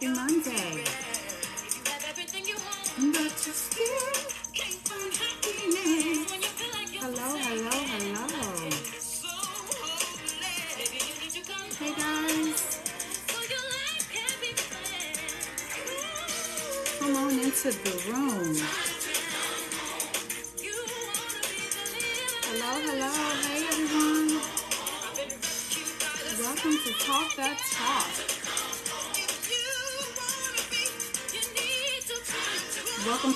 [0.00, 0.84] Happy Monday.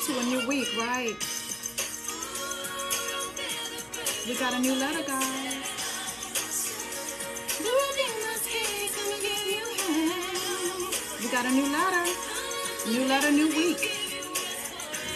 [0.06, 1.16] To a new week, right?
[4.26, 5.62] We got a new letter, guys.
[11.20, 12.10] We got a new letter.
[12.88, 13.92] New letter, new week.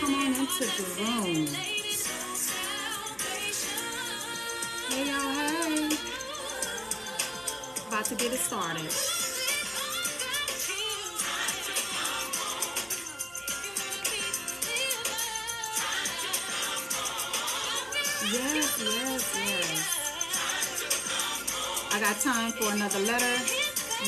[0.00, 1.46] Come on into the room.
[4.88, 5.98] Hey y'all, hey.
[7.88, 9.25] About to get it started.
[21.96, 23.42] I got time for another letter.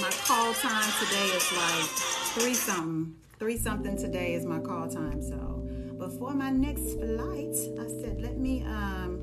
[0.03, 1.89] My call time today is like
[2.35, 3.17] three something.
[3.39, 5.23] Three something today is my call time.
[5.23, 5.67] So
[5.97, 9.23] before my next flight, I said, let me um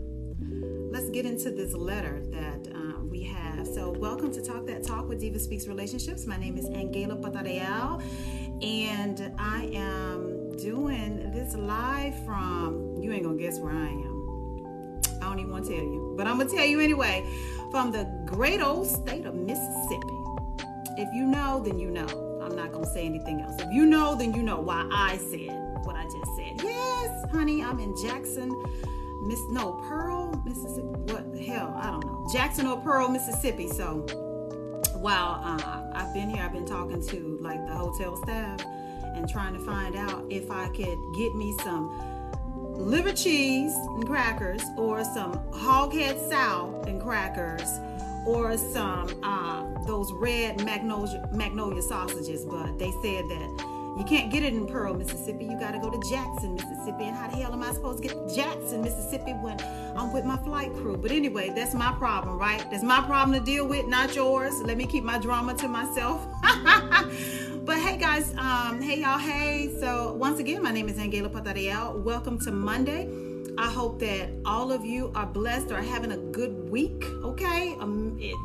[0.91, 3.67] let's get into this letter that um, we have.
[3.67, 6.25] So welcome to Talk That Talk with Diva Speaks Relationships.
[6.25, 8.01] My name is Angela Portorreal,
[8.63, 14.15] and I am doing this live from you ain't gonna guess where I am.
[15.21, 17.23] I don't even want to tell you, but I'm gonna tell you anyway.
[17.71, 20.13] From the great old state of Mississippi.
[20.97, 22.05] If you know, then you know.
[22.43, 23.55] I'm not gonna say anything else.
[23.61, 26.61] If you know, then you know why I said what I just said.
[26.61, 28.49] Yes, honey, I'm in Jackson,
[29.23, 30.85] Miss no Pearl, Mississippi.
[31.13, 31.73] What the hell?
[31.81, 32.27] I don't know.
[32.33, 33.69] Jackson or Pearl, Mississippi.
[33.69, 34.01] So
[34.95, 38.59] while uh, I've been here, I've been talking to like the hotel staff
[39.15, 41.89] and trying to find out if I could get me some
[42.75, 47.79] liver cheese and crackers or some hog head sow and crackers
[48.25, 53.65] or some uh, those red magnolia magnolia sausages but they said that
[53.97, 57.15] you can't get it in pearl mississippi you got to go to jackson mississippi and
[57.15, 59.59] how the hell am i supposed to get to jackson mississippi when
[59.95, 63.45] i'm with my flight crew but anyway that's my problem right that's my problem to
[63.45, 66.25] deal with not yours let me keep my drama to myself
[67.65, 69.73] but hey guys, um, hey y'all, hey.
[69.79, 71.99] So once again, my name is Angela Portorreal.
[72.03, 73.34] Welcome to Monday.
[73.57, 77.05] I hope that all of you are blessed or having a good week.
[77.23, 78.35] Okay, um, it,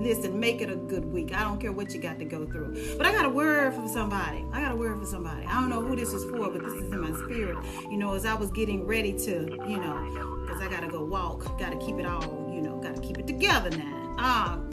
[0.00, 1.34] listen, make it a good week.
[1.34, 2.96] I don't care what you got to go through.
[2.96, 4.44] But I got a word for somebody.
[4.52, 5.46] I got a word for somebody.
[5.46, 7.56] I don't know who this is for, but this is in my spirit.
[7.90, 11.04] You know, as I was getting ready to, you know, because I got to go
[11.04, 14.14] walk, got to keep it all, you know, got to keep it together now.
[14.18, 14.70] Um,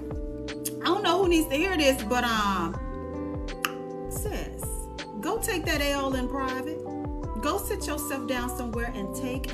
[0.81, 2.75] I don't know who needs to hear this, but um
[4.09, 4.63] sis,
[5.19, 6.84] go take that L in private.
[7.41, 9.51] Go sit yourself down somewhere and take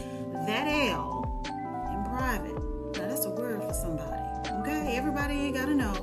[0.48, 2.56] that L in private.
[2.98, 4.22] Now that's a word for somebody.
[4.62, 4.96] Okay?
[4.96, 5.94] Everybody ain't gotta know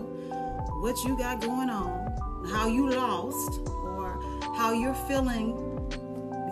[0.80, 4.20] what you got going on, how you lost, or
[4.56, 5.56] how you're feeling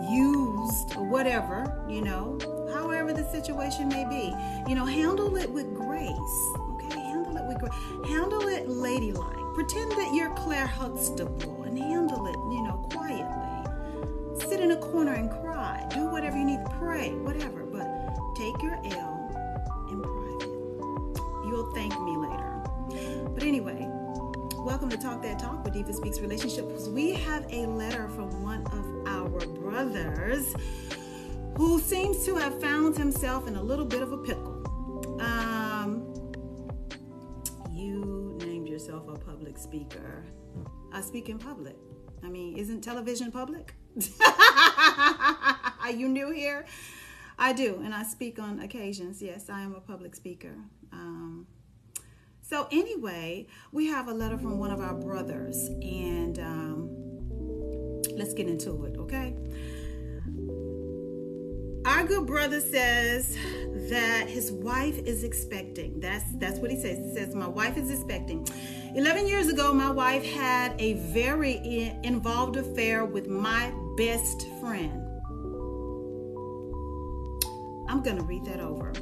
[0.09, 2.37] used or whatever, you know,
[2.73, 4.33] however the situation may be.
[4.69, 6.53] You know, handle it with grace.
[6.71, 7.73] Okay, handle it with grace.
[8.09, 9.53] Handle it ladylike.
[9.53, 14.47] Pretend that you're Claire Huxtable and handle it, you know, quietly.
[14.47, 15.85] Sit in a corner and cry.
[15.93, 17.66] Do whatever you need pray, whatever.
[18.37, 20.47] Take your L in private.
[21.47, 22.61] You'll thank me later.
[23.33, 23.87] But anyway,
[24.59, 26.87] welcome to Talk That Talk with Diva Speaks Relationships.
[26.87, 30.53] We have a letter from one of our brothers
[31.57, 35.17] who seems to have found himself in a little bit of a pickle.
[35.19, 36.03] Um,
[37.71, 40.23] you named yourself a public speaker.
[40.93, 41.75] I speak in public.
[42.23, 43.73] I mean, isn't television public?
[45.81, 46.67] Are you new here?
[47.39, 49.21] I do, and I speak on occasions.
[49.21, 50.55] Yes, I am a public speaker.
[50.91, 51.47] Um,
[52.41, 58.47] so, anyway, we have a letter from one of our brothers, and um, let's get
[58.47, 59.35] into it, okay?
[61.85, 63.37] Our good brother says
[63.89, 66.01] that his wife is expecting.
[66.01, 66.97] That's that's what he says.
[66.97, 68.45] He says my wife is expecting.
[68.93, 75.06] 11 years ago, my wife had a very involved affair with my best friend.
[77.97, 78.93] I'm going to read that over.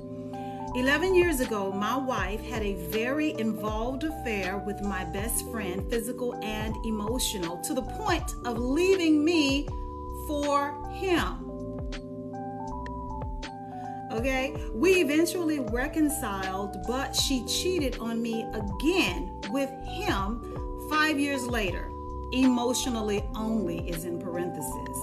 [0.74, 6.34] 11 years ago, my wife had a very involved affair with my best friend, physical
[6.42, 9.68] and emotional, to the point of leaving me
[10.28, 11.82] for him.
[14.14, 21.92] Okay, we eventually reconciled, but she cheated on me again with him five years later.
[22.32, 24.98] Emotionally only is in parentheses.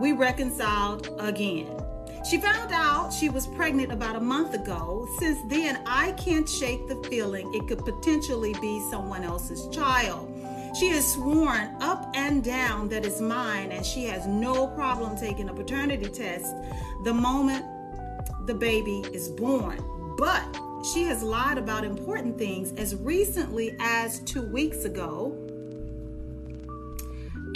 [0.00, 1.85] We reconciled again.
[2.28, 5.08] She found out she was pregnant about a month ago.
[5.20, 10.28] Since then, I can't shake the feeling it could potentially be someone else's child.
[10.76, 15.48] She has sworn up and down that it's mine, and she has no problem taking
[15.50, 16.52] a paternity test
[17.04, 17.64] the moment
[18.46, 19.78] the baby is born.
[20.18, 20.44] But
[20.92, 25.45] she has lied about important things as recently as two weeks ago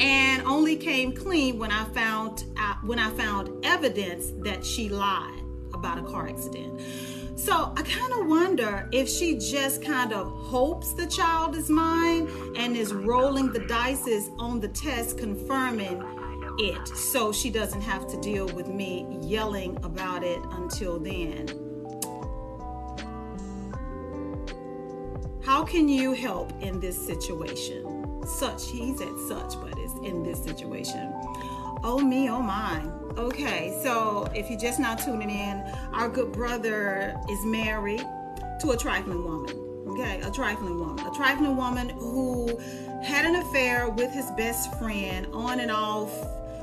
[0.00, 5.42] and only came clean when I found out, when I found evidence that she lied
[5.74, 6.80] about a car accident.
[7.38, 12.28] So I kind of wonder if she just kind of hopes the child is mine
[12.56, 16.02] and is rolling the dice on the test confirming
[16.58, 21.48] it so she doesn't have to deal with me yelling about it until then.
[25.42, 28.24] How can you help in this situation?
[28.26, 31.12] Such, he said such, but in this situation.
[31.82, 32.82] Oh me, oh my.
[33.16, 35.60] Okay, so if you're just now tuning in,
[35.92, 38.04] our good brother is married
[38.60, 39.56] to a trifling woman.
[39.88, 41.04] Okay, a trifling woman.
[41.06, 42.58] A trifling woman who
[43.02, 46.12] had an affair with his best friend on and off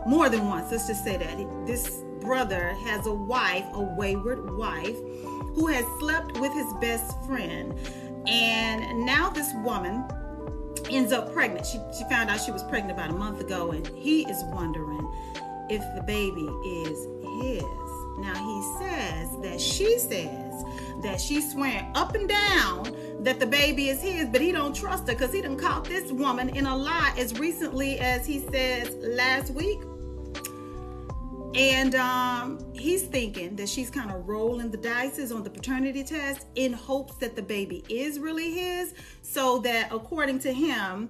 [0.06, 0.72] more than once.
[0.72, 1.66] Let's just say that.
[1.66, 4.98] This brother has a wife, a wayward wife,
[5.56, 7.74] who has slept with his best friend.
[8.28, 10.04] And now this woman
[10.90, 11.66] ends up pregnant.
[11.66, 15.12] She, she found out she was pregnant about a month ago, and he is wondering
[15.70, 17.06] if the baby is
[17.42, 17.64] his.
[18.20, 20.64] Now he says that she says
[21.04, 25.08] that she's swearing up and down that the baby is his, but he don't trust
[25.08, 28.96] her because he done caught this woman in a lie as recently as he says
[29.02, 29.80] last week
[31.58, 36.46] and um, he's thinking that she's kind of rolling the dice on the paternity test
[36.54, 38.94] in hopes that the baby is really his,
[39.24, 41.10] so that according to him,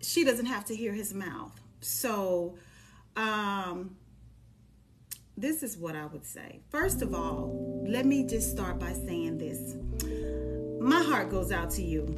[0.00, 1.60] she doesn't have to hear his mouth.
[1.80, 2.56] So,
[3.16, 3.96] um,
[5.36, 6.60] this is what I would say.
[6.70, 9.76] First of all, let me just start by saying this
[10.80, 12.16] my heart goes out to you.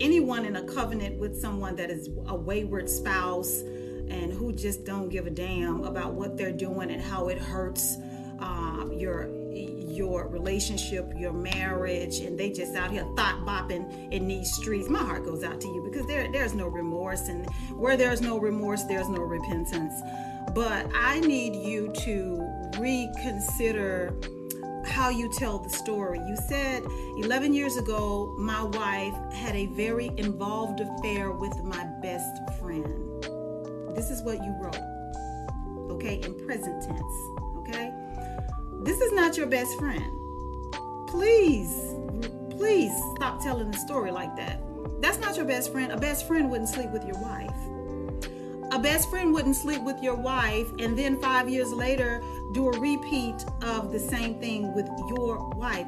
[0.00, 3.62] Anyone in a covenant with someone that is a wayward spouse,
[4.10, 7.96] and who just don't give a damn about what they're doing and how it hurts
[8.40, 14.52] uh, your your relationship, your marriage, and they just out here thought bopping in these
[14.54, 14.88] streets.
[14.88, 18.38] My heart goes out to you because there there's no remorse, and where there's no
[18.38, 19.94] remorse, there's no repentance.
[20.54, 22.46] But I need you to
[22.78, 24.14] reconsider
[24.84, 26.18] how you tell the story.
[26.20, 26.82] You said
[27.18, 33.05] 11 years ago, my wife had a very involved affair with my best friend.
[33.96, 34.78] This is what you wrote.
[35.90, 37.14] Okay, in present tense.
[37.56, 37.90] Okay?
[38.82, 40.04] This is not your best friend.
[41.08, 41.94] Please,
[42.50, 44.60] please stop telling the story like that.
[45.00, 45.92] That's not your best friend.
[45.92, 47.56] A best friend wouldn't sleep with your wife.
[48.72, 52.22] A best friend wouldn't sleep with your wife and then five years later
[52.52, 55.86] do a repeat of the same thing with your wife.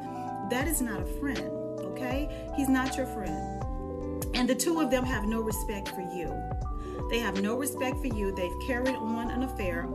[0.49, 1.51] That is not a friend,
[1.81, 2.49] okay?
[2.55, 3.63] He's not your friend.
[4.33, 6.33] And the two of them have no respect for you.
[7.09, 8.33] They have no respect for you.
[8.35, 9.87] They've carried on an affair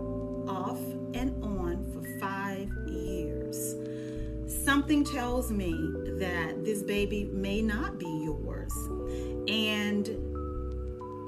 [0.48, 0.80] off
[1.14, 3.74] and on for five years.
[4.46, 5.72] Something tells me
[6.18, 8.72] that this baby may not be yours.
[9.48, 10.08] And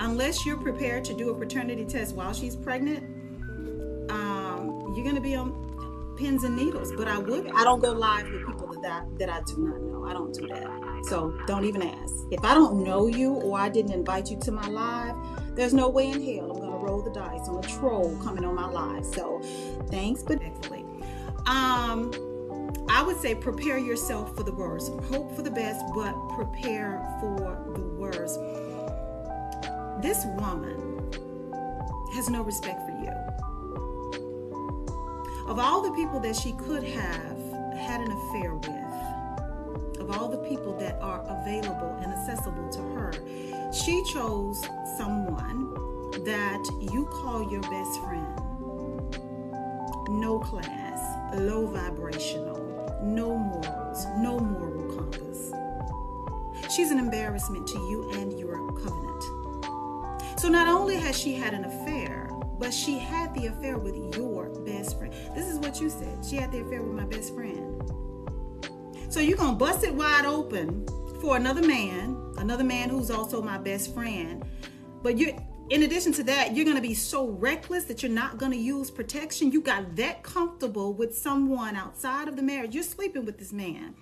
[0.01, 3.05] unless you're prepared to do a paternity test while she's pregnant,
[4.11, 6.93] um, you're going to be on pins and needles.
[6.97, 9.81] But I would, I don't go live with people that, that, that I do not
[9.81, 10.07] know.
[10.07, 11.05] I don't do that.
[11.09, 12.15] So don't even ask.
[12.31, 15.15] If I don't know you or I didn't invite you to my live,
[15.57, 18.55] there's no way in hell I'm gonna roll the dice on a troll coming on
[18.55, 19.05] my live.
[19.05, 19.41] So
[19.89, 20.87] thanks, but excellent.
[21.47, 22.13] Um,
[22.89, 24.93] I would say prepare yourself for the worst.
[25.11, 28.39] Hope for the best, but prepare for the worst.
[30.03, 31.11] This woman
[32.15, 33.13] has no respect for you.
[35.49, 37.39] Of all the people that she could have
[37.75, 43.13] had an affair with, of all the people that are available and accessible to her,
[43.85, 44.63] she chose
[44.97, 45.71] someone
[46.25, 48.27] that you call your best friend.
[50.09, 51.01] no class,
[51.35, 55.53] low vibrational, no morals, no moral compass.
[56.75, 60.41] She's an embarrassment to you and your covenant.
[60.41, 64.49] So not only has she had an affair, but she had the affair with your
[64.65, 65.13] best friend.
[65.35, 66.25] This is what you said.
[66.25, 67.83] She had the affair with my best friend.
[69.09, 70.87] So you're going to bust it wide open
[71.21, 74.45] for another man, another man who's also my best friend.
[75.03, 75.37] But you're
[75.69, 78.59] in addition to that, you're going to be so reckless that you're not going to
[78.59, 79.51] use protection.
[79.51, 82.75] You got that comfortable with someone outside of the marriage.
[82.75, 83.95] You're sleeping with this man.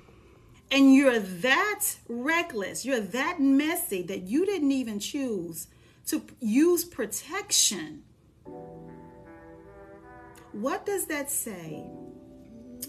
[0.71, 5.69] And you're that reckless, you're that messy that you didn't even choose
[6.07, 8.03] to use protection.
[10.53, 11.85] What does that say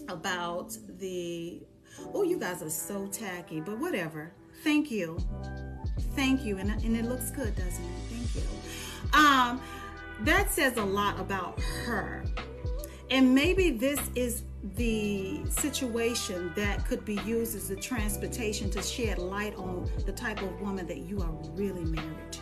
[0.08, 1.62] about the
[2.14, 4.32] Oh, you guys are so tacky, but whatever.
[4.62, 5.18] Thank you.
[6.14, 6.58] Thank you.
[6.58, 8.00] And, and it looks good, doesn't it?
[8.10, 9.18] Thank you.
[9.18, 9.60] Um,
[10.20, 12.24] that says a lot about her.
[13.10, 14.42] And maybe this is
[14.74, 20.42] the situation that could be used as a transportation to shed light on the type
[20.42, 22.40] of woman that you are really married to.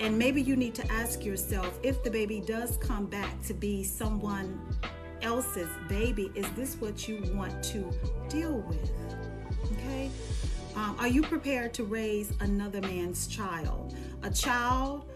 [0.00, 3.84] And maybe you need to ask yourself if the baby does come back to be
[3.84, 4.58] someone
[5.22, 7.92] else's baby, is this what you want to
[8.28, 8.90] deal with?
[9.72, 10.10] Okay.
[10.74, 13.94] Um, are you prepared to raise another man's child?
[14.22, 15.10] A child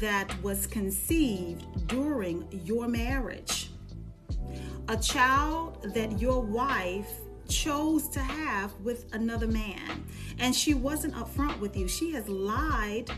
[0.00, 3.70] that was conceived during your marriage.
[4.88, 7.10] A child that your wife
[7.48, 10.04] chose to have with another man.
[10.38, 11.88] And she wasn't upfront with you.
[11.88, 13.10] She has lied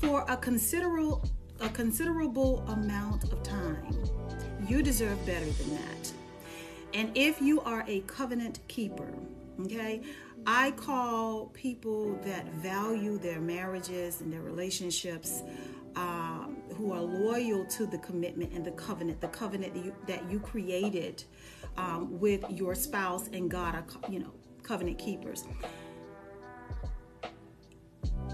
[0.00, 1.24] for a considerable
[1.60, 3.94] a considerable amount of time.
[4.66, 6.12] You deserve better than that.
[6.94, 9.08] And if you are a covenant keeper,
[9.60, 10.02] okay,
[10.46, 15.42] I call people that value their marriages and their relationships,
[15.96, 20.30] um, who are loyal to the commitment and the covenant, the covenant that you, that
[20.30, 21.22] you created
[21.76, 25.44] um, with your spouse and God, are, you know, covenant keepers.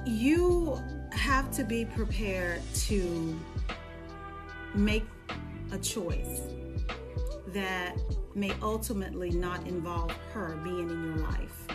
[0.06, 0.80] You
[1.12, 3.38] have to be prepared to
[4.75, 5.04] make
[5.73, 6.41] a choice
[7.49, 7.97] that
[8.35, 11.67] may ultimately not involve her being in your life.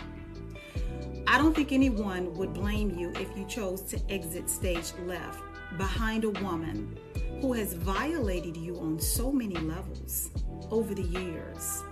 [1.26, 5.42] I don't think anyone would blame you if you chose to exit stage left
[5.76, 6.96] behind a woman
[7.40, 10.30] who has violated you on so many levels
[10.70, 11.82] over the years.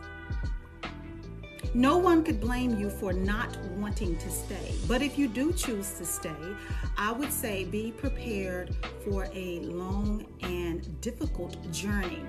[1.74, 4.74] No one could blame you for not wanting to stay.
[4.86, 6.30] But if you do choose to stay,
[6.98, 12.22] I would say be prepared for a long and difficult journey.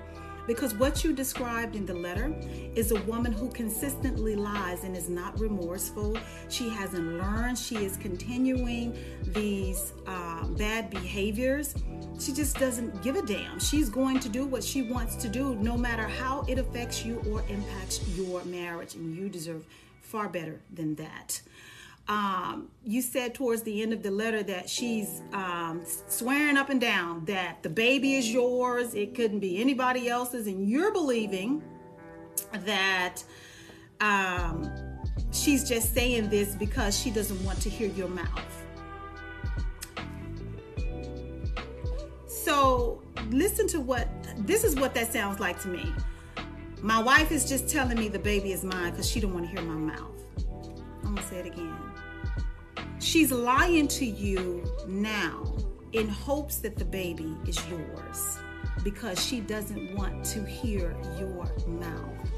[0.46, 2.34] Because what you described in the letter
[2.74, 6.16] is a woman who consistently lies and is not remorseful.
[6.48, 7.58] She hasn't learned.
[7.58, 8.96] She is continuing
[9.32, 11.74] these uh, bad behaviors
[12.18, 13.58] she just doesn't give a damn.
[13.58, 17.20] She's going to do what she wants to do, no matter how it affects you
[17.28, 18.94] or impacts your marriage.
[18.94, 19.66] And you deserve
[20.00, 21.40] far better than that.
[22.06, 26.80] Um, you said towards the end of the letter that she's um, swearing up and
[26.80, 31.62] down that the baby is yours, it couldn't be anybody else's, and you're believing
[32.64, 33.24] that
[34.00, 34.70] um,
[35.32, 38.64] she's just saying this because she doesn't want to hear your mouth.
[42.26, 45.92] So listen to what this is what that sounds like to me.
[46.82, 49.50] My wife is just telling me the baby is mine because she don't want to
[49.50, 50.10] hear my mouth.
[51.02, 51.93] I'm gonna say it again.
[53.04, 55.54] She's lying to you now
[55.92, 58.38] in hopes that the baby is yours
[58.82, 62.30] because she doesn't want to hear your mouth.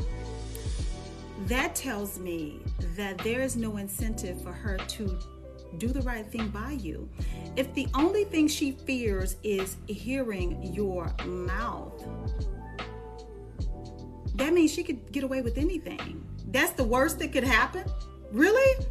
[1.47, 2.59] That tells me
[2.97, 5.17] that there is no incentive for her to
[5.79, 7.09] do the right thing by you.
[7.55, 12.05] If the only thing she fears is hearing your mouth,
[14.35, 16.27] that means she could get away with anything.
[16.49, 17.85] That's the worst that could happen?
[18.33, 18.85] Really?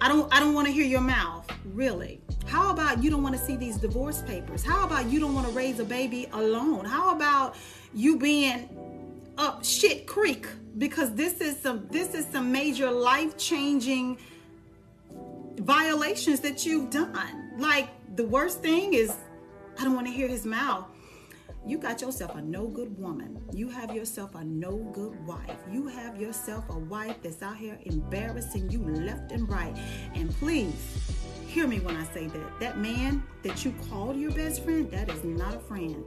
[0.00, 1.46] I don't I don't want to hear your mouth.
[1.64, 2.20] Really?
[2.46, 4.62] How about you don't want to see these divorce papers?
[4.64, 6.84] How about you don't want to raise a baby alone?
[6.84, 7.56] How about
[7.94, 8.68] you being
[9.38, 10.46] up shit creek
[10.78, 14.18] because this is some this is some major life-changing
[15.58, 17.52] violations that you've done.
[17.58, 19.14] Like the worst thing is,
[19.78, 20.86] I don't want to hear his mouth.
[21.66, 23.42] You got yourself a no good woman.
[23.52, 25.58] You have yourself a no good wife.
[25.68, 29.76] You have yourself a wife that's out here embarrassing you left and right.
[30.14, 31.12] And please
[31.44, 32.60] hear me when I say that.
[32.60, 36.04] That man that you called your best friend, that is not a friend.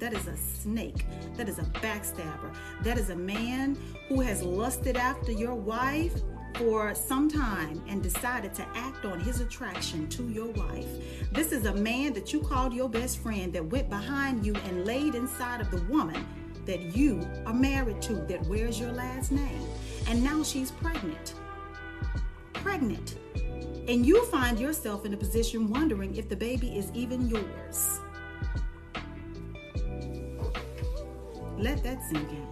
[0.00, 1.04] That is a snake.
[1.36, 2.54] That is a backstabber.
[2.82, 3.76] That is a man
[4.08, 6.22] who has lusted after your wife
[6.56, 10.86] for some time and decided to act on his attraction to your wife.
[11.32, 14.84] This is a man that you called your best friend that went behind you and
[14.84, 16.26] laid inside of the woman
[16.66, 19.66] that you are married to that wears your last name.
[20.08, 21.34] And now she's pregnant.
[22.52, 23.16] Pregnant.
[23.88, 28.00] And you find yourself in a position wondering if the baby is even yours.
[31.58, 32.48] Let that sink in.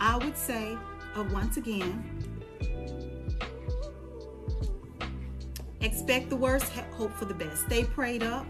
[0.00, 0.76] I would say,
[1.16, 2.17] uh, once again,
[5.80, 7.66] expect the worst, hope for the best.
[7.66, 8.46] Stay prayed up.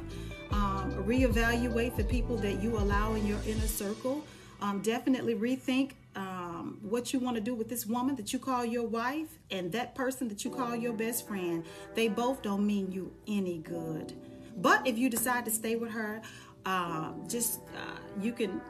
[0.50, 4.24] Um, reevaluate the people that you allow in your inner circle.
[4.60, 8.64] Um, definitely rethink um, what you want to do with this woman that you call
[8.64, 11.64] your wife and that person that you call your best friend.
[11.94, 14.14] They both don't mean you any good.
[14.56, 16.20] But if you decide to stay with her,
[16.66, 18.60] uh, just uh, you can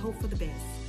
[0.00, 0.85] hope for the best.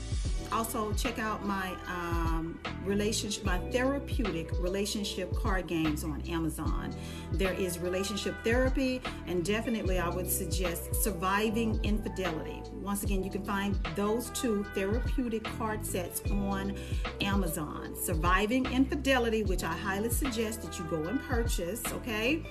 [0.52, 6.94] Also, check out my um, relationship, my therapeutic relationship card games on Amazon.
[7.32, 12.62] There is relationship therapy, and definitely I would suggest surviving infidelity.
[12.74, 16.76] Once again, you can find those two therapeutic card sets on
[17.22, 17.96] Amazon.
[17.96, 22.44] Surviving infidelity, which I highly suggest that you go and purchase, okay?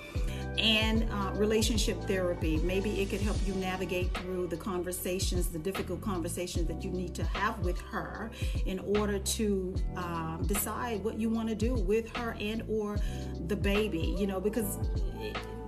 [0.57, 2.57] And uh, relationship therapy.
[2.57, 7.15] Maybe it could help you navigate through the conversations, the difficult conversations that you need
[7.15, 8.31] to have with her
[8.65, 12.97] in order to um, decide what you want to do with her and or
[13.47, 14.77] the baby you know because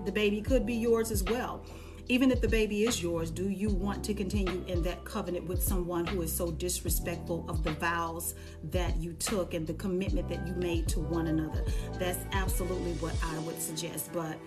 [0.05, 1.65] the baby could be yours as well
[2.09, 5.61] even if the baby is yours, do you want to continue in that covenant with
[5.61, 8.33] someone who is so disrespectful of the vows
[8.71, 11.63] that you took and the commitment that you made to one another?
[11.99, 14.11] That's absolutely what I would suggest.
[14.11, 14.39] But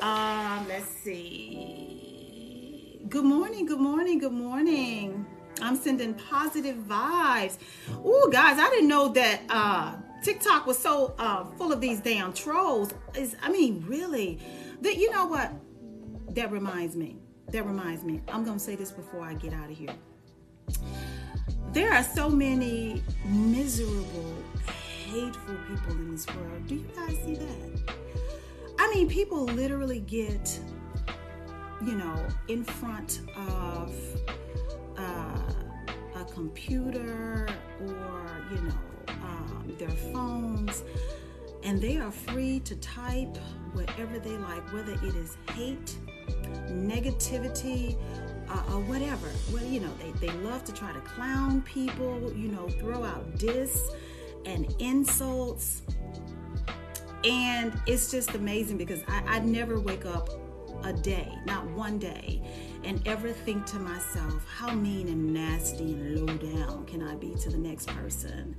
[0.00, 3.00] um, let's see.
[3.08, 5.26] Good morning, good morning, good morning.
[5.60, 7.58] I'm sending positive vibes.
[7.90, 12.32] Oh, guys, I didn't know that uh, TikTok was so uh, full of these damn
[12.32, 12.92] trolls.
[13.14, 14.38] Is I mean, really?
[14.80, 15.52] That you know what?
[16.34, 17.16] That reminds me.
[17.48, 18.22] That reminds me.
[18.28, 19.94] I'm gonna say this before I get out of here.
[21.72, 24.34] There are so many miserable,
[25.06, 26.66] hateful people in this world.
[26.66, 27.94] Do you guys see that?
[28.78, 30.58] I mean, people literally get,
[31.84, 32.16] you know,
[32.48, 33.94] in front of
[36.40, 37.46] computer
[37.82, 38.72] or, you know,
[39.08, 40.84] um, their phones,
[41.64, 43.36] and they are free to type
[43.74, 45.98] whatever they like, whether it is hate,
[46.70, 47.94] negativity,
[48.48, 49.28] uh, or whatever.
[49.52, 53.38] Well, you know, they, they love to try to clown people, you know, throw out
[53.38, 53.90] diss
[54.46, 55.82] and insults.
[57.22, 60.30] And it's just amazing because I, I never wake up
[60.84, 62.40] a day, not one day,
[62.84, 67.34] and ever think to myself, how mean and nasty and low down can I be
[67.34, 68.56] to the next person?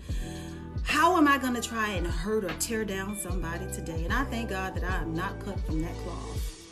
[0.83, 4.03] How am I going to try and hurt or tear down somebody today?
[4.03, 6.67] And I thank God that I am not cut from that cloth.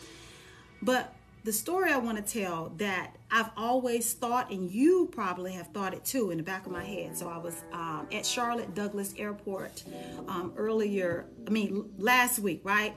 [0.82, 5.68] But the story I want to tell that I've always thought, and you probably have
[5.68, 7.18] thought it too in the back of my head.
[7.18, 9.84] So I was um, at Charlotte Douglas Airport
[10.28, 12.96] um, earlier, I mean, last week, right?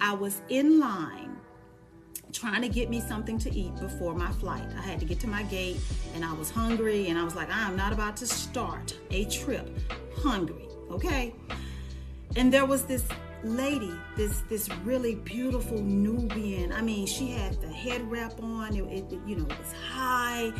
[0.00, 1.33] I was in line
[2.34, 4.68] trying to get me something to eat before my flight.
[4.76, 5.78] I had to get to my gate
[6.14, 9.70] and I was hungry and I was like, I'm not about to start a trip
[10.16, 11.32] hungry, okay?
[12.36, 13.06] And there was this
[13.44, 16.72] lady, this this really beautiful Nubian.
[16.72, 18.74] I mean, she had the head wrap on.
[18.74, 20.52] It, it, you know, it was high,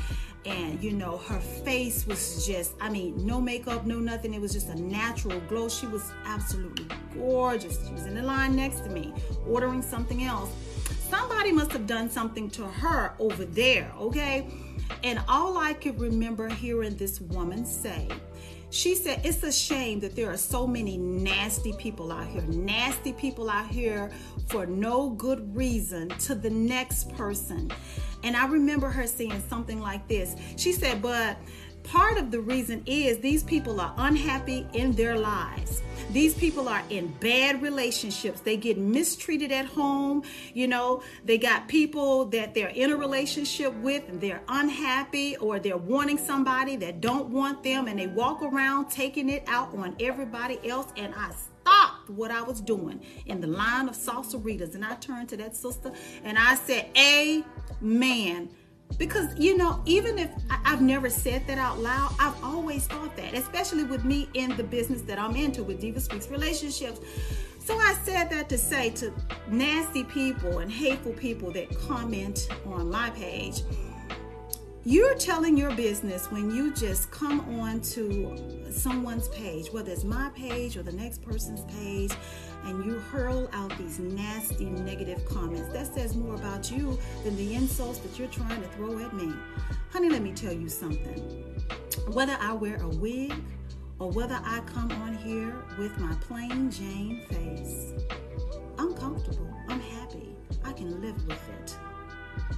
[0.44, 2.74] and you know, her face was just.
[2.80, 4.34] I mean, no makeup, no nothing.
[4.34, 5.68] It was just a natural glow.
[5.68, 7.84] She was absolutely gorgeous.
[7.86, 9.12] She was in the line next to me,
[9.48, 10.50] ordering something else.
[11.08, 14.46] Somebody must have done something to her over there, okay?
[15.02, 18.08] And all I could remember hearing this woman say
[18.74, 23.12] she said, It's a shame that there are so many nasty people out here, nasty
[23.12, 24.10] people out here
[24.48, 27.70] for no good reason to the next person.
[28.24, 30.34] And I remember her saying something like this.
[30.56, 31.36] She said, But
[31.84, 35.80] part of the reason is these people are unhappy in their lives.
[36.10, 38.40] These people are in bad relationships.
[38.40, 40.22] They get mistreated at home.
[40.52, 45.58] You know, they got people that they're in a relationship with and they're unhappy or
[45.58, 49.96] they're wanting somebody that don't want them and they walk around taking it out on
[49.98, 50.86] everybody else.
[50.96, 55.28] And I stopped what I was doing in the line of Salsarita's and I turned
[55.30, 58.50] to that sister and I said, Amen
[58.98, 60.30] because you know even if
[60.64, 64.64] i've never said that out loud i've always thought that especially with me in the
[64.64, 67.00] business that i'm into with diva speaks relationships.
[67.58, 69.12] So i said that to say to
[69.48, 73.62] nasty people and hateful people that comment on my page
[74.86, 80.30] you're telling your business when you just come on to someone's page, whether it's my
[80.36, 82.12] page or the next person's page,
[82.64, 85.72] and you hurl out these nasty negative comments.
[85.72, 89.32] That says more about you than the insults that you're trying to throw at me.
[89.90, 91.18] Honey, let me tell you something.
[92.08, 93.34] Whether I wear a wig
[93.98, 97.92] or whether I come on here with my plain Jane face,
[98.78, 99.50] I'm comfortable.
[99.68, 100.36] I'm happy.
[100.62, 101.76] I can live with it.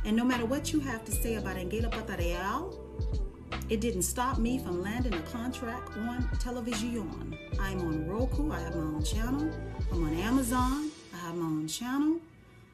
[0.04, 2.78] And no matter what you have to say about Angela Portorreal,
[3.68, 7.36] it didn't stop me from landing a contract on television.
[7.60, 9.50] I'm on Roku, I have my own channel.
[9.92, 12.20] I'm on Amazon, I have my own channel.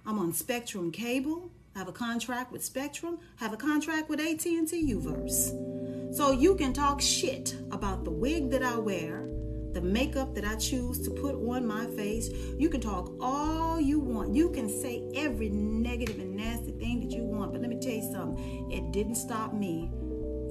[0.05, 1.51] I'm on Spectrum Cable.
[1.75, 3.19] I have a contract with Spectrum.
[3.41, 6.15] I have a contract with AT&T Uverse.
[6.15, 9.27] So you can talk shit about the wig that I wear,
[9.73, 12.29] the makeup that I choose to put on my face.
[12.59, 14.35] You can talk all you want.
[14.35, 17.53] You can say every negative and nasty thing that you want.
[17.53, 18.71] But let me tell you something.
[18.71, 19.91] It didn't stop me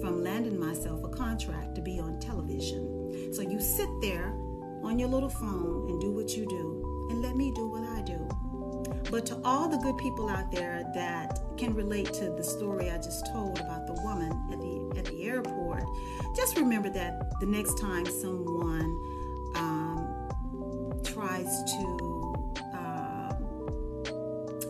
[0.01, 3.33] from landing myself a contract to be on television.
[3.33, 4.33] So you sit there
[4.83, 8.01] on your little phone and do what you do and let me do what I
[8.01, 8.27] do.
[9.11, 12.97] But to all the good people out there that can relate to the story I
[12.97, 15.83] just told about the woman at the at the airport,
[16.35, 19.10] just remember that the next time someone
[21.65, 23.35] to um,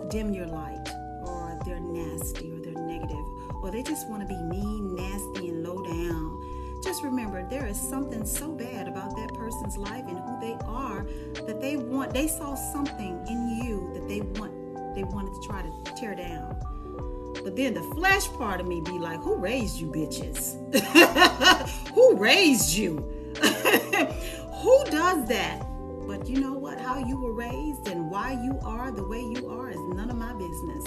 [0.09, 0.87] dim your light,
[1.25, 3.25] or they're nasty, or they're negative,
[3.61, 6.81] or they just want to be mean, nasty, and low down.
[6.83, 11.05] Just remember there is something so bad about that person's life and who they are
[11.45, 14.51] that they want they saw something in you that they want
[14.95, 16.55] they wanted to try to tear down.
[17.43, 20.57] But then the flesh part of me be like who raised you bitches?
[21.93, 22.97] Who raised you?
[23.41, 25.65] Who does that
[26.11, 29.49] but you know what how you were raised and why you are the way you
[29.49, 30.85] are is none of my business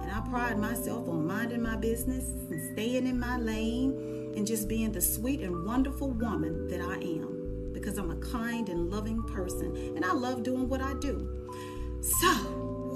[0.00, 4.66] and i pride myself on minding my business and staying in my lane and just
[4.66, 9.22] being the sweet and wonderful woman that I am because I'm a kind and loving
[9.24, 11.28] person and I love doing what I do.
[12.00, 12.32] So,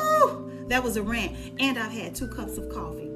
[0.00, 1.37] whew, that was a rant.
[1.61, 3.11] And I've had two cups of coffee.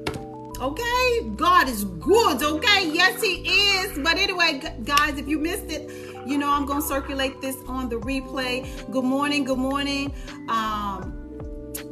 [0.61, 2.41] Okay, God is good.
[2.41, 3.99] Okay, yes, He is.
[3.99, 7.97] But anyway, guys, if you missed it, you know I'm gonna circulate this on the
[7.97, 8.91] replay.
[8.91, 10.13] Good morning, good morning.
[10.49, 11.19] Um,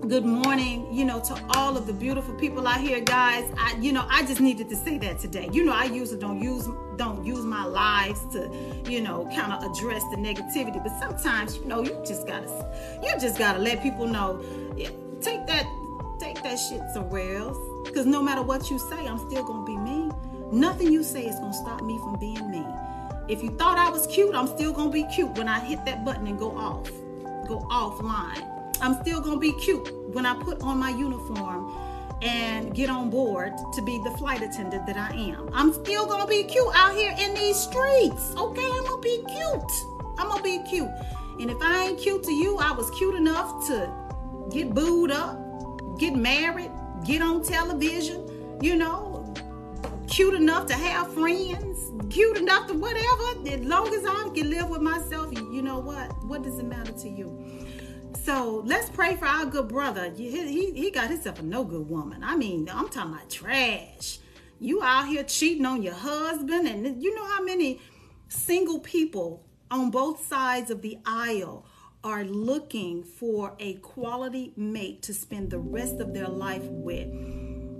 [0.08, 3.52] good morning you know to all of the beautiful people out here guys.
[3.58, 5.50] I you know i just needed to say that today.
[5.52, 6.68] You know i usually don't use
[6.98, 8.52] don't use my lives to
[8.88, 12.48] you know kind of address the negativity but sometimes you know you just gotta
[13.04, 14.44] you just gotta let people know.
[14.76, 14.90] Yeah,
[15.20, 15.66] take that
[16.20, 19.78] take that shit somewhere else because no matter what you say i'm still gonna be
[19.78, 20.12] me.
[20.52, 22.66] Nothing you say is gonna stop me from being me
[23.28, 26.04] if you thought i was cute i'm still gonna be cute when i hit that
[26.04, 26.90] button and go off
[27.48, 31.72] go offline I'm still to be cute when I put on my uniform
[32.24, 35.50] and get on board to be the flight attendant that I am.
[35.54, 38.34] I'm still to be cute out here in these streets.
[38.36, 39.72] Okay, I'm to be cute.
[40.18, 40.90] I'm to be cute.
[41.40, 43.92] And if I ain't cute to you, I was cute enough to
[44.52, 45.40] get booed up,
[46.00, 46.72] get married,
[47.06, 49.11] get on television, you know,
[50.12, 53.50] cute enough to have friends, cute enough to whatever.
[53.50, 56.12] As long as I can live with myself, you know what?
[56.26, 57.66] What does it matter to you?
[58.24, 60.12] So let's pray for our good brother.
[60.12, 62.24] He, he, he got himself a no good woman.
[62.24, 64.20] I mean, I'm talking about trash.
[64.60, 67.80] You out here cheating on your husband, and you know how many
[68.28, 71.66] single people on both sides of the aisle
[72.04, 77.08] are looking for a quality mate to spend the rest of their life with.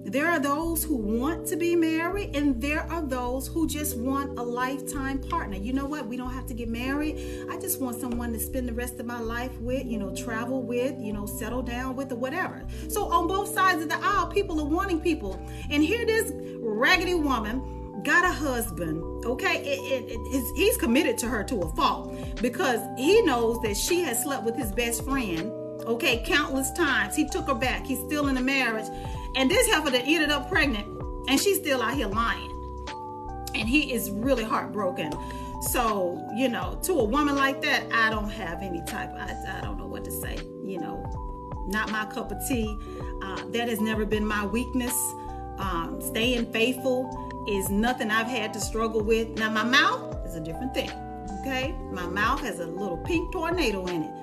[0.04, 4.38] There are those who want to be married, and there are those who just want
[4.38, 5.58] a lifetime partner.
[5.58, 6.08] You know what?
[6.08, 7.46] We don't have to get married.
[7.50, 10.64] I just want someone to spend the rest of my life with, you know, travel
[10.64, 12.66] with, you know, settle down with, or whatever.
[12.90, 15.40] So, on both sides of the aisle, people are wanting people.
[15.70, 19.58] And here, this raggedy woman got a husband, okay?
[19.58, 24.02] It, it, it, he's committed to her to a fault because he knows that she
[24.02, 25.52] has slept with his best friend,
[25.86, 27.16] okay, countless times.
[27.16, 27.86] He took her back.
[27.86, 28.88] He's still in the marriage
[29.36, 30.88] and this heifer that ended up pregnant,
[31.30, 32.50] and she's still out here lying.
[33.56, 35.14] And he is really heartbroken.
[35.70, 39.62] So, you know, to a woman like that, I don't have any type, I, I
[39.62, 40.38] don't know what to say.
[40.64, 42.78] You know, not my cup of tea.
[43.22, 44.96] Uh, that has never been my weakness.
[45.60, 49.30] Um, staying faithful is nothing I've had to struggle with.
[49.38, 50.92] Now, my mouth is a different thing.
[51.42, 51.76] Okay?
[51.92, 54.21] My mouth has a little pink tornado in it.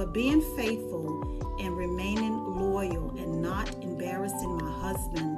[0.00, 1.20] But being faithful
[1.60, 5.36] and remaining loyal and not embarrassing my husband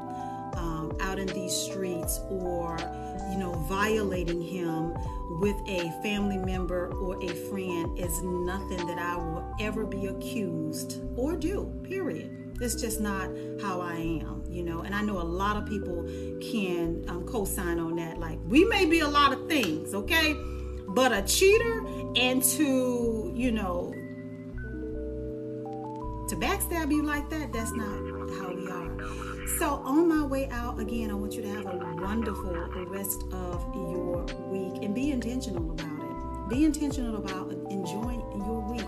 [0.55, 2.79] um, out in these streets or,
[3.33, 4.95] you know, violating him
[5.41, 11.01] with a family member or a friend is nothing that I will ever be accused
[11.17, 12.55] or do, period.
[12.61, 14.83] It's just not how I am, you know.
[14.83, 16.05] And I know a lot of people
[16.41, 18.21] can um, co-sign on that.
[18.21, 20.37] Like we may be a lot of things, okay,
[20.87, 23.93] but a cheater and to you know
[26.33, 27.99] to backstab you like that, that's not
[28.39, 29.47] how we are.
[29.59, 32.55] So, on my way out, again, I want you to have a wonderful
[32.87, 36.49] rest of your week and be intentional about it.
[36.49, 38.87] Be intentional about enjoying your week.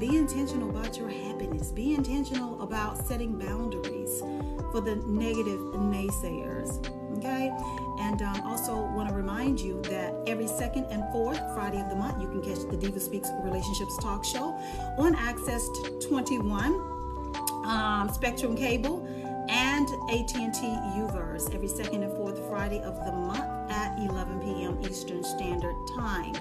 [0.00, 1.72] Be intentional about your happiness.
[1.72, 4.20] Be intentional about setting boundaries
[4.72, 6.82] for the negative naysayers.
[7.18, 7.52] Okay?
[7.98, 11.96] And um, also want to remind you that every second and fourth Friday of the
[11.96, 14.56] month, you can catch the Diva Speaks Relationships Talk Show
[14.98, 15.68] on Access
[16.06, 16.74] 21,
[17.64, 19.04] um, Spectrum Cable,
[19.48, 20.60] and AT&T
[20.96, 24.78] Uverse every second and fourth Friday of the month at 11 p.m.
[24.88, 26.34] Eastern Standard Time.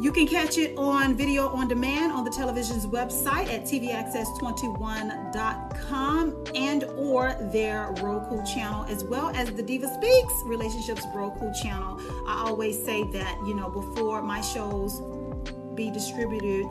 [0.00, 6.84] You can catch it on video on demand on the television's website at tvaccess21.com and
[6.96, 12.00] or their Roku channel as well as the Diva Speaks Relationships Roku channel.
[12.26, 15.02] I always say that, you know, before my shows
[15.80, 16.66] be distributed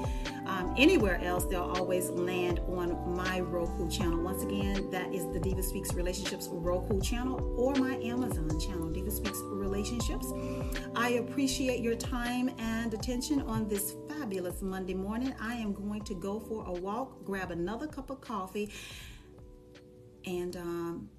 [0.46, 4.22] um, anywhere else, they'll always land on my Roku channel.
[4.22, 9.10] Once again, that is the Diva Speaks Relationships Roku channel or my Amazon channel, Diva
[9.10, 10.28] Speaks Relationships.
[10.96, 15.34] I appreciate your time and attention on this fabulous Monday morning.
[15.42, 18.72] I am going to go for a walk, grab another cup of coffee,
[20.28, 21.10] and um,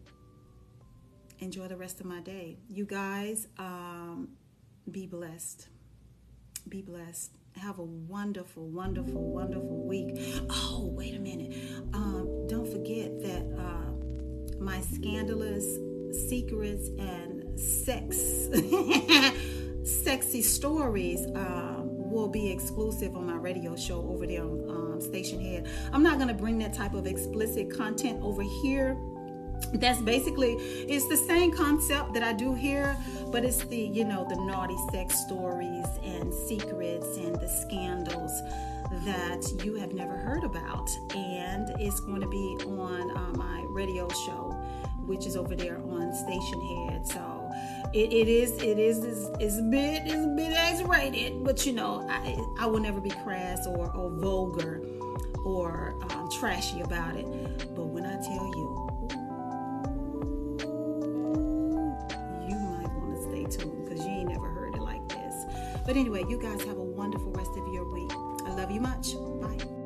[1.41, 2.59] enjoy the rest of my day.
[2.69, 4.29] You guys, um,
[4.93, 5.67] be blessed.
[6.69, 10.19] Be blessed have a wonderful, wonderful, wonderful week.
[10.49, 11.55] Oh, wait a minute.
[11.93, 15.67] Um, don't forget that uh, my scandalous
[16.29, 18.17] secrets and sex,
[20.05, 25.69] sexy stories uh, will be exclusive on my radio show over there on um, Stationhead.
[25.93, 28.97] I'm not going to bring that type of explicit content over here
[29.75, 32.97] that's basically it's the same concept that I do here,
[33.31, 38.33] but it's the you know the naughty sex stories and secrets and the scandals
[39.05, 44.09] that you have never heard about, and it's going to be on uh, my radio
[44.09, 44.51] show,
[45.07, 47.51] which is over there on Stationhead So
[47.95, 48.99] it, it is it is
[49.39, 53.11] is a bit it's a bit X-rated, but you know I I will never be
[53.11, 54.83] crass or or vulgar
[55.45, 57.27] or um, trashy about it.
[57.75, 58.90] But when I tell you
[65.91, 68.13] But anyway, you guys have a wonderful rest of your week.
[68.47, 69.15] I love you much.
[69.41, 69.80] Bye.